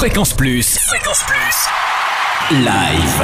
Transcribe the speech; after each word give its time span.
Fréquence 0.00 0.32
Plus. 0.32 0.78
Fréquence 0.78 1.22
Plus. 1.26 2.56
Live. 2.56 3.22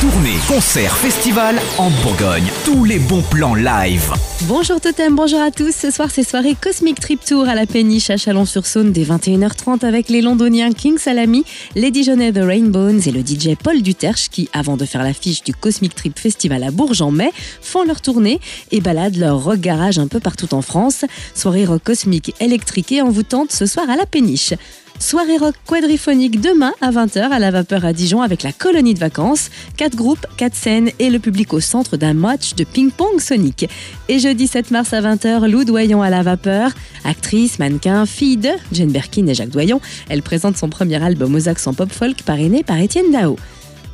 Tournée, 0.00 0.36
concert, 0.46 0.96
festival 0.96 1.58
en 1.78 1.90
Bourgogne. 1.90 2.44
Tous 2.64 2.84
les 2.84 3.00
bons 3.00 3.22
plans 3.22 3.56
live. 3.56 4.12
Bonjour 4.42 4.80
Totem, 4.80 5.16
bonjour 5.16 5.40
à 5.40 5.50
tous. 5.50 5.74
Ce 5.74 5.90
soir, 5.90 6.12
c'est 6.12 6.22
soirée 6.22 6.54
Cosmic 6.54 7.00
Trip 7.00 7.24
Tour 7.24 7.48
à 7.48 7.56
la 7.56 7.66
péniche 7.66 8.08
à 8.10 8.16
Chalon-sur-Saône 8.16 8.92
dès 8.92 9.02
21h30 9.02 9.84
avec 9.84 10.08
les 10.08 10.22
londoniens 10.22 10.70
King 10.72 10.96
Salami, 10.96 11.44
Lady 11.74 12.04
Johnny 12.04 12.32
The 12.32 12.44
Rainbows 12.44 13.00
et 13.00 13.10
le 13.10 13.22
DJ 13.22 13.56
Paul 13.60 13.82
Duterche 13.82 14.28
qui, 14.28 14.48
avant 14.52 14.76
de 14.76 14.84
faire 14.84 15.02
l'affiche 15.02 15.42
du 15.42 15.54
Cosmic 15.54 15.96
Trip 15.96 16.16
Festival 16.16 16.62
à 16.62 16.70
Bourges 16.70 17.02
en 17.02 17.10
mai, 17.10 17.32
font 17.60 17.82
leur 17.82 18.00
tournée 18.00 18.40
et 18.70 18.80
baladent 18.80 19.16
leur 19.16 19.42
rock 19.42 19.58
garage 19.58 19.98
un 19.98 20.06
peu 20.06 20.20
partout 20.20 20.54
en 20.54 20.62
France. 20.62 21.04
Soirée 21.34 21.64
rock 21.64 21.82
cosmique 21.82 22.32
électriquée 22.38 23.02
en 23.02 23.10
vous 23.10 23.24
tente 23.24 23.50
ce 23.50 23.66
soir 23.66 23.90
à 23.90 23.96
la 23.96 24.06
péniche. 24.06 24.54
Soirée 24.98 25.36
rock 25.36 25.54
quadriphonique 25.66 26.40
demain 26.40 26.72
à 26.80 26.90
20h 26.90 27.18
à 27.30 27.38
la 27.38 27.50
Vapeur 27.50 27.84
à 27.84 27.92
Dijon 27.92 28.22
avec 28.22 28.42
la 28.42 28.52
colonie 28.52 28.94
de 28.94 28.98
vacances. 28.98 29.50
Quatre 29.76 29.94
groupes, 29.94 30.26
quatre 30.36 30.54
scènes 30.54 30.90
et 30.98 31.10
le 31.10 31.18
public 31.18 31.52
au 31.52 31.60
centre 31.60 31.96
d'un 31.96 32.14
match 32.14 32.54
de 32.54 32.64
ping-pong 32.64 33.20
sonique. 33.20 33.68
Et 34.08 34.18
jeudi 34.18 34.46
7 34.46 34.70
mars 34.70 34.92
à 34.94 35.02
20h, 35.02 35.48
Lou 35.48 35.64
Doyon 35.64 36.02
à 36.02 36.10
la 36.10 36.22
Vapeur. 36.22 36.70
Actrice, 37.04 37.58
mannequin, 37.58 38.06
fille 38.06 38.38
de 38.38 38.50
Jane 38.72 38.90
Birkin 38.90 39.26
et 39.26 39.34
Jacques 39.34 39.50
Doyon. 39.50 39.80
Elle 40.08 40.22
présente 40.22 40.56
son 40.56 40.68
premier 40.70 41.02
album 41.02 41.34
aux 41.34 41.48
accents 41.48 41.74
pop-folk 41.74 42.22
parrainé 42.22 42.64
par 42.64 42.78
Étienne 42.78 43.12
Dao. 43.12 43.36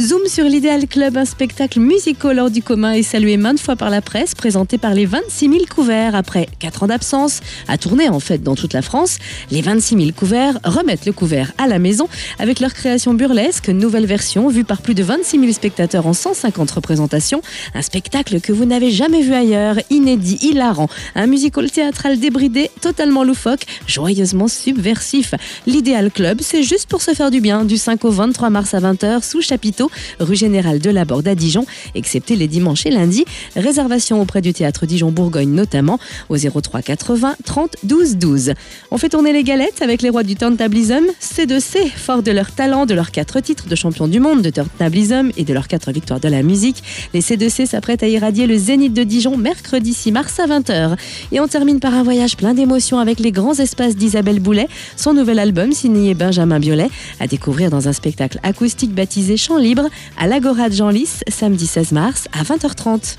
Zoom 0.00 0.28
sur 0.28 0.44
l'Idéal 0.44 0.86
Club, 0.86 1.16
un 1.16 1.24
spectacle 1.24 1.80
musical 1.80 2.38
hors 2.38 2.52
du 2.52 2.62
commun 2.62 2.92
et 2.92 3.02
salué 3.02 3.36
maintes 3.36 3.58
fois 3.58 3.74
par 3.74 3.90
la 3.90 4.00
presse, 4.00 4.36
présenté 4.36 4.78
par 4.78 4.94
les 4.94 5.06
26 5.06 5.48
000 5.48 5.64
couverts. 5.68 6.14
Après 6.14 6.46
4 6.60 6.84
ans 6.84 6.86
d'absence, 6.86 7.40
à 7.66 7.78
tourner 7.78 8.08
en 8.08 8.20
fait 8.20 8.40
dans 8.40 8.54
toute 8.54 8.74
la 8.74 8.82
France, 8.82 9.18
les 9.50 9.60
26 9.60 9.96
000 9.96 10.10
couverts 10.16 10.60
remettent 10.62 11.04
le 11.04 11.10
couvert 11.10 11.50
à 11.58 11.66
la 11.66 11.80
maison 11.80 12.08
avec 12.38 12.60
leur 12.60 12.74
création 12.74 13.12
burlesque, 13.12 13.70
nouvelle 13.70 14.06
version 14.06 14.46
vue 14.46 14.62
par 14.62 14.82
plus 14.82 14.94
de 14.94 15.02
26 15.02 15.40
000 15.40 15.52
spectateurs 15.52 16.06
en 16.06 16.12
150 16.12 16.70
représentations. 16.70 17.42
Un 17.74 17.82
spectacle 17.82 18.40
que 18.40 18.52
vous 18.52 18.66
n'avez 18.66 18.92
jamais 18.92 19.22
vu 19.22 19.34
ailleurs, 19.34 19.80
inédit, 19.90 20.38
hilarant, 20.42 20.88
un 21.16 21.26
musical 21.26 21.72
théâtral 21.72 22.20
débridé, 22.20 22.70
totalement 22.80 23.24
loufoque, 23.24 23.66
joyeusement 23.88 24.46
subversif. 24.46 25.34
L'Idéal 25.66 26.12
Club, 26.12 26.38
c'est 26.40 26.62
juste 26.62 26.88
pour 26.88 27.02
se 27.02 27.14
faire 27.14 27.32
du 27.32 27.40
bien, 27.40 27.64
du 27.64 27.76
5 27.76 28.04
au 28.04 28.10
23 28.12 28.50
mars 28.50 28.74
à 28.74 28.78
20h 28.78 29.28
sous 29.28 29.42
chapiteau 29.42 29.87
rue 30.20 30.36
Générale 30.36 30.78
de 30.78 30.90
la 30.90 31.04
Borde 31.04 31.28
à 31.28 31.34
Dijon, 31.34 31.66
excepté 31.94 32.36
les 32.36 32.48
dimanches 32.48 32.86
et 32.86 32.90
lundis. 32.90 33.24
Réservation 33.56 34.20
auprès 34.20 34.40
du 34.40 34.52
théâtre 34.52 34.86
Dijon-Bourgogne 34.86 35.50
notamment 35.50 35.98
au 36.28 36.36
03 36.36 36.82
80 36.82 37.36
30 37.44 37.76
12 37.82 38.16
12. 38.16 38.52
On 38.90 38.98
fait 38.98 39.08
tourner 39.08 39.32
les 39.32 39.42
galettes 39.42 39.82
avec 39.82 40.02
les 40.02 40.10
rois 40.10 40.22
du 40.22 40.36
turntablism, 40.36 41.04
C2C, 41.20 41.90
fort 41.94 42.22
de 42.22 42.30
leur 42.30 42.52
talent, 42.52 42.86
de 42.86 42.94
leurs 42.94 43.10
quatre 43.10 43.40
titres 43.40 43.68
de 43.68 43.74
champion 43.74 44.08
du 44.08 44.20
monde 44.20 44.42
de 44.42 44.50
turntablism 44.50 45.30
et 45.36 45.44
de 45.44 45.54
leurs 45.54 45.68
quatre 45.68 45.92
victoires 45.92 46.20
de 46.20 46.28
la 46.28 46.42
musique. 46.42 46.82
Les 47.14 47.20
C2C 47.20 47.66
s'apprêtent 47.66 48.02
à 48.02 48.08
irradier 48.08 48.46
le 48.46 48.56
Zénith 48.56 48.92
de 48.92 49.02
Dijon 49.02 49.36
mercredi 49.36 49.94
6 49.94 50.12
mars 50.12 50.40
à 50.40 50.46
20h. 50.46 50.96
Et 51.32 51.40
on 51.40 51.48
termine 51.48 51.80
par 51.80 51.94
un 51.94 52.02
voyage 52.02 52.36
plein 52.36 52.54
d'émotions 52.54 52.98
avec 52.98 53.20
les 53.20 53.32
grands 53.32 53.54
espaces 53.54 53.96
d'Isabelle 53.96 54.40
Boulet, 54.40 54.68
son 54.96 55.14
nouvel 55.14 55.38
album 55.38 55.72
signé 55.72 56.14
Benjamin 56.14 56.60
Biolay, 56.60 56.88
à 57.20 57.26
découvrir 57.26 57.70
dans 57.70 57.88
un 57.88 57.92
spectacle 57.92 58.38
acoustique 58.42 58.94
baptisé 58.94 59.36
Chant 59.36 59.58
Libre 59.78 59.90
à 60.16 60.26
l'Agora 60.26 60.68
de 60.68 60.74
Genlis, 60.74 61.20
samedi 61.28 61.66
16 61.66 61.92
mars 61.92 62.28
à 62.32 62.42
20h30. 62.42 63.16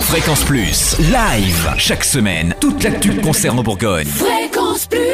Fréquence 0.00 0.44
Plus, 0.44 0.96
live, 0.98 1.74
chaque 1.78 2.04
semaine, 2.04 2.54
toute 2.60 2.82
l'actu 2.82 3.16
concerne 3.16 3.58
en 3.58 3.62
Bourgogne. 3.62 4.06
Fréquence 4.06 4.86
Plus 4.86 5.05